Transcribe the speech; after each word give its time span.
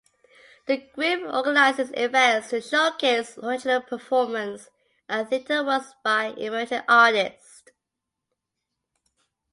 The 0.65 0.77
group 0.95 1.31
organizes 1.31 1.91
events 1.93 2.49
to 2.49 2.59
showcase 2.59 3.37
original 3.37 3.81
performance 3.83 4.67
and 5.07 5.29
theatre 5.29 5.63
works 5.63 5.93
by 6.03 6.33
emerging 6.37 6.81
artists. 6.89 7.61